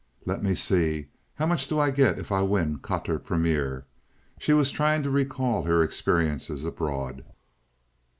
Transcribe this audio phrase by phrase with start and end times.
[0.25, 1.09] "Let me see.
[1.35, 3.85] How much do I get if I win quatre premier?"
[4.39, 7.23] She was trying to recall her experiences abroad.